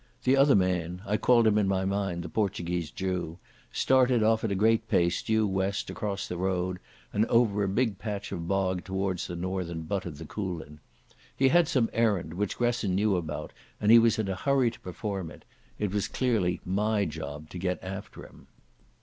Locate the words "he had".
11.37-11.67